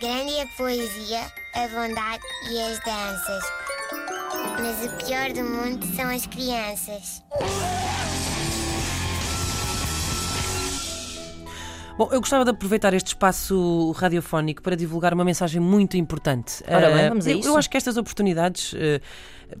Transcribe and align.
Grande 0.00 0.32
é 0.32 0.42
a 0.44 0.46
poesia, 0.56 1.30
a 1.52 1.68
bondade 1.68 2.24
e 2.50 2.58
as 2.58 2.78
danças. 2.80 3.44
Mas 4.58 4.86
o 4.86 4.96
pior 5.04 5.30
do 5.30 5.44
mundo 5.44 5.86
são 5.94 6.08
as 6.08 6.24
crianças. 6.24 7.22
Bom, 11.98 12.08
eu 12.12 12.20
gostava 12.20 12.44
de 12.44 12.50
aproveitar 12.50 12.94
este 12.94 13.08
espaço 13.08 13.90
radiofónico 13.92 14.62
para 14.62 14.74
divulgar 14.74 15.12
uma 15.12 15.24
mensagem 15.24 15.60
muito 15.60 15.98
importante. 15.98 16.62
Ora 16.66 16.88
bem, 16.90 17.00
Eh, 17.04 17.08
vamos 17.10 17.26
a 17.26 17.30
eu, 17.30 17.38
isso. 17.40 17.48
eu 17.48 17.56
acho 17.58 17.68
que 17.68 17.76
estas 17.76 17.98
oportunidades, 17.98 18.72
eh, 18.74 19.00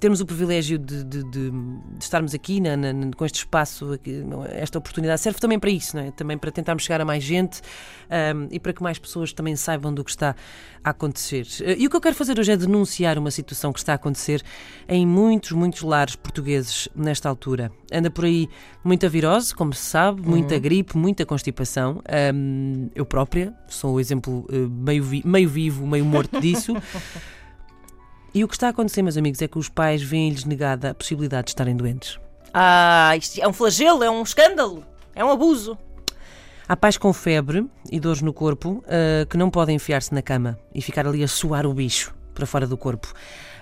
termos 0.00 0.20
o 0.20 0.26
privilégio 0.26 0.78
de, 0.78 1.02
de- 1.02 1.22
de- 1.30 1.50
de 1.50 1.72
estarmos 1.98 2.34
aqui 2.34 2.60
na- 2.60 2.76
na- 2.76 3.10
com 3.16 3.24
este 3.24 3.36
espaço, 3.36 3.92
aqui, 3.94 4.22
esta 4.50 4.76
oportunidade 4.76 5.18
serve 5.22 5.38
também 5.38 5.58
para 5.58 5.70
isso, 5.70 5.96
não 5.96 6.02
é? 6.02 6.10
Também 6.10 6.36
para 6.36 6.50
tentarmos 6.50 6.82
chegar 6.82 7.00
a 7.00 7.04
mais 7.06 7.22
gente 7.24 7.62
ahm, 8.10 8.48
e 8.50 8.60
para 8.60 8.72
que 8.74 8.82
mais 8.82 8.98
pessoas 8.98 9.32
também 9.32 9.56
saibam 9.56 9.94
do 9.94 10.04
que 10.04 10.10
está 10.10 10.36
a 10.84 10.90
acontecer. 10.90 11.46
Eh, 11.62 11.76
E 11.78 11.86
o 11.86 11.90
que 11.90 11.96
eu 11.96 12.00
quero 12.02 12.14
fazer 12.16 12.38
hoje 12.38 12.52
é 12.52 12.56
denunciar 12.56 13.16
uma 13.16 13.30
situação 13.30 13.72
que 13.72 13.78
está 13.78 13.92
a 13.92 13.94
acontecer 13.94 14.42
em 14.88 15.06
muitos, 15.06 15.52
muitos 15.52 15.80
lares 15.82 16.16
portugueses 16.16 16.86
nesta 16.94 17.28
altura. 17.30 17.72
Anda 17.92 18.10
por 18.10 18.24
aí 18.24 18.48
muita 18.82 19.08
virose, 19.08 19.54
como 19.54 19.72
se 19.72 19.82
sabe, 19.84 20.20
muita 20.28 20.58
gripe, 20.58 20.96
muita 20.98 21.24
constipação. 21.24 22.02
Ahm, 22.08 22.88
eu 22.94 23.06
própria 23.06 23.54
sou 23.68 23.94
o 23.94 24.00
exemplo 24.00 24.46
eh, 24.50 24.66
meio, 24.68 25.04
vi- 25.04 25.22
meio 25.24 25.48
vivo, 25.48 25.86
meio 25.86 26.04
morto 26.04 26.40
disso. 26.40 26.74
E 28.34 28.44
o 28.44 28.48
que 28.48 28.54
está 28.54 28.66
a 28.66 28.70
acontecer, 28.70 29.02
meus 29.02 29.16
amigos, 29.16 29.40
é 29.40 29.48
que 29.48 29.58
os 29.58 29.68
pais 29.68 30.02
veem-lhes 30.02 30.44
negada 30.44 30.90
a 30.90 30.94
possibilidade 30.94 31.46
de 31.46 31.50
estarem 31.52 31.74
doentes. 31.76 32.18
Ah, 32.52 33.14
isto 33.16 33.40
é 33.40 33.48
um 33.48 33.52
flagelo, 33.52 34.02
é 34.02 34.10
um 34.10 34.22
escândalo, 34.22 34.84
é 35.14 35.24
um 35.24 35.30
abuso. 35.30 35.78
Há 36.68 36.76
pais 36.76 36.98
com 36.98 37.12
febre 37.12 37.64
e 37.90 38.00
dores 38.00 38.20
no 38.22 38.32
corpo 38.32 38.82
ah, 38.88 39.24
que 39.30 39.36
não 39.36 39.48
podem 39.48 39.76
enfiar-se 39.76 40.12
na 40.12 40.20
cama 40.22 40.58
e 40.74 40.82
ficar 40.82 41.06
ali 41.06 41.22
a 41.22 41.28
suar 41.28 41.64
o 41.66 41.72
bicho 41.72 42.14
para 42.34 42.44
fora 42.46 42.66
do 42.66 42.76
corpo. 42.76 43.12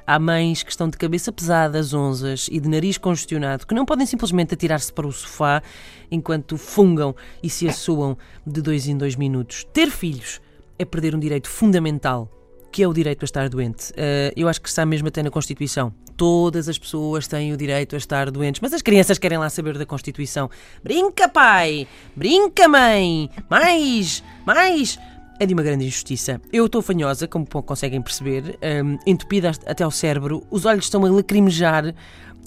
Há 0.06 0.18
mães 0.18 0.62
que 0.62 0.70
estão 0.70 0.88
de 0.88 0.98
cabeça 0.98 1.32
pesada, 1.32 1.82
zonzas 1.82 2.48
e 2.52 2.60
de 2.60 2.68
nariz 2.68 2.98
congestionado 2.98 3.66
que 3.66 3.74
não 3.74 3.86
podem 3.86 4.06
simplesmente 4.06 4.52
atirar-se 4.52 4.92
para 4.92 5.06
o 5.06 5.12
sofá 5.12 5.62
enquanto 6.10 6.58
fungam 6.58 7.16
e 7.42 7.48
se 7.48 7.66
assoam 7.66 8.16
de 8.46 8.60
dois 8.60 8.86
em 8.86 8.96
dois 8.98 9.16
minutos. 9.16 9.64
Ter 9.72 9.90
filhos 9.90 10.42
é 10.78 10.84
perder 10.84 11.14
um 11.14 11.18
direito 11.18 11.48
fundamental 11.48 12.30
que 12.74 12.82
é 12.82 12.88
o 12.88 12.92
direito 12.92 13.22
a 13.22 13.24
estar 13.24 13.48
doente. 13.48 13.92
Ah, 13.96 14.32
eu 14.36 14.48
acho 14.48 14.60
que 14.60 14.68
está 14.68 14.84
mesmo 14.84 15.06
até 15.06 15.22
na 15.22 15.30
Constituição. 15.30 15.94
Todas 16.16 16.68
as 16.68 16.76
pessoas 16.76 17.28
têm 17.28 17.52
o 17.52 17.56
direito 17.56 17.94
a 17.94 17.98
estar 17.98 18.32
doentes, 18.32 18.60
mas 18.60 18.74
as 18.74 18.82
crianças 18.82 19.16
querem 19.16 19.38
lá 19.38 19.48
saber 19.48 19.78
da 19.78 19.86
Constituição. 19.86 20.50
Brinca, 20.82 21.28
pai! 21.28 21.86
Brinca, 22.16 22.66
mãe! 22.66 23.30
Mais! 23.48 24.24
Mais! 24.44 24.98
É 25.44 25.46
de 25.46 25.52
uma 25.52 25.62
grande 25.62 25.84
injustiça. 25.84 26.40
Eu 26.50 26.64
estou 26.64 26.80
fanhosa, 26.80 27.28
como 27.28 27.44
conseguem 27.44 28.00
perceber, 28.00 28.58
hum, 28.82 28.96
entupida 29.06 29.50
até 29.66 29.84
ao 29.84 29.90
cérebro, 29.90 30.42
os 30.50 30.64
olhos 30.64 30.86
estão 30.86 31.04
a 31.04 31.10
lacrimejar 31.10 31.94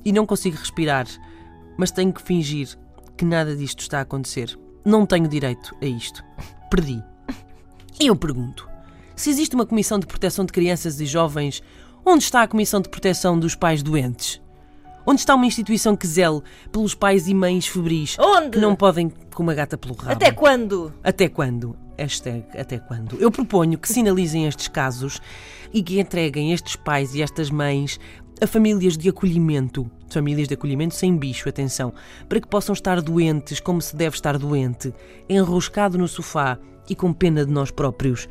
e 0.04 0.12
não 0.12 0.26
consigo 0.26 0.58
respirar. 0.58 1.06
Mas 1.78 1.92
tenho 1.92 2.12
que 2.12 2.24
fingir 2.24 2.70
que 3.16 3.24
nada 3.24 3.56
disto 3.56 3.82
está 3.82 4.00
a 4.00 4.02
acontecer. 4.02 4.58
Não 4.84 5.06
tenho 5.06 5.28
direito 5.28 5.76
a 5.80 5.86
isto. 5.86 6.24
Perdi. 6.72 7.04
E 8.00 8.08
eu 8.08 8.16
pergunto: 8.16 8.68
se 9.16 9.30
existe 9.30 9.54
uma 9.54 9.68
Comissão 9.68 10.00
de 10.00 10.08
Proteção 10.08 10.44
de 10.44 10.52
Crianças 10.52 11.00
e 11.00 11.06
Jovens, 11.06 11.62
onde 12.04 12.24
está 12.24 12.42
a 12.42 12.48
Comissão 12.48 12.82
de 12.82 12.90
Proteção 12.90 13.38
dos 13.40 13.54
Pais 13.54 13.84
Doentes? 13.84 14.42
Onde 15.06 15.20
está 15.20 15.36
uma 15.36 15.46
instituição 15.46 15.96
que 15.96 16.08
zele 16.08 16.42
pelos 16.72 16.96
pais 16.96 17.28
e 17.28 17.34
mães 17.36 17.68
febris 17.68 18.18
Onde? 18.20 18.50
que 18.50 18.58
não 18.58 18.76
podem 18.76 19.14
com 19.36 19.44
uma 19.44 19.54
gata 19.54 19.78
pelo 19.78 19.94
rabo? 19.94 20.14
Até 20.14 20.32
quando? 20.32 20.92
Até 21.04 21.30
quando? 21.30 21.78
Hashtag 21.98 22.46
até 22.58 22.78
quando? 22.78 23.18
Eu 23.20 23.32
proponho 23.32 23.78
que 23.78 23.90
sinalizem 23.90 24.46
estes 24.46 24.68
casos 24.68 25.20
e 25.74 25.82
que 25.82 26.00
entreguem 26.00 26.54
estes 26.54 26.76
pais 26.76 27.16
e 27.16 27.22
estas 27.22 27.50
mães 27.50 28.00
a 28.40 28.46
famílias 28.46 28.96
de 28.96 29.10
acolhimento. 29.10 29.90
Famílias 30.10 30.48
de 30.48 30.54
acolhimento 30.54 30.94
sem 30.94 31.18
bicho, 31.18 31.50
atenção. 31.50 31.94
Para 32.30 32.40
que 32.40 32.48
possam 32.48 32.74
estar 32.74 33.02
doentes 33.02 33.60
como 33.60 33.82
se 33.82 33.96
deve 33.96 34.16
estar 34.16 34.38
doente, 34.38 34.94
enroscado 35.28 35.98
no 35.98 36.08
sofá 36.08 36.60
e 36.88 36.96
com 36.96 37.12
pena 37.12 37.46
de 37.46 37.52
nós 37.52 37.72
próprios. 37.72 38.30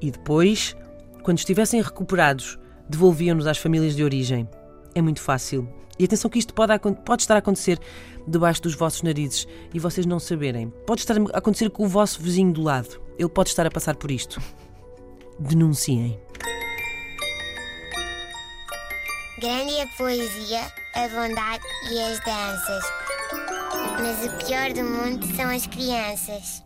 E 0.00 0.10
depois, 0.10 0.74
quando 1.22 1.38
estivessem 1.38 1.82
recuperados, 1.82 2.58
devolviam-nos 2.88 3.46
às 3.46 3.58
famílias 3.58 3.94
de 3.94 4.02
origem. 4.02 4.48
É 4.94 5.02
muito 5.02 5.20
fácil. 5.20 5.68
E 5.98 6.04
atenção 6.04 6.30
que 6.30 6.38
isto 6.38 6.54
pode, 6.54 6.72
pode 7.04 7.22
estar 7.22 7.34
a 7.34 7.38
acontecer 7.38 7.78
debaixo 8.26 8.62
dos 8.62 8.74
vossos 8.74 9.02
narizes 9.02 9.46
e 9.72 9.78
vocês 9.78 10.06
não 10.06 10.18
saberem. 10.18 10.72
Pode 10.86 11.02
estar 11.02 11.16
a 11.16 11.38
acontecer 11.38 11.70
com 11.70 11.84
o 11.84 11.88
vosso 11.88 12.20
vizinho 12.20 12.52
do 12.52 12.62
lado. 12.62 13.00
Ele 13.22 13.28
pode 13.28 13.50
estar 13.50 13.64
a 13.64 13.70
passar 13.70 13.94
por 13.94 14.10
isto. 14.10 14.42
Denunciem. 15.38 16.20
Grande 19.38 19.74
é 19.74 19.82
a 19.82 19.86
poesia, 19.96 20.60
a 20.96 21.08
bondade 21.08 21.64
e 21.92 22.00
as 22.02 22.18
danças. 22.24 22.84
Mas 24.00 24.26
o 24.26 24.44
pior 24.44 24.72
do 24.72 24.82
mundo 24.82 25.24
são 25.36 25.48
as 25.48 25.68
crianças. 25.68 26.64